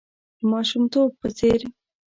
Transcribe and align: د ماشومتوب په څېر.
د 0.37 0.39
ماشومتوب 0.51 1.09
په 1.21 1.27
څېر. 1.37 1.59